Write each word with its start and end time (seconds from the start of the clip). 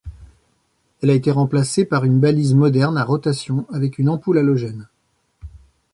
Elle 1.03 1.11
a 1.11 1.13
été 1.13 1.29
remplacée 1.29 1.85
par 1.85 2.05
une 2.05 2.19
balise 2.19 2.55
moderne 2.55 2.97
à 2.97 3.03
rotation 3.03 3.67
avec 3.71 3.99
une 3.99 4.09
ampoule 4.09 4.39
halogène. 4.39 4.87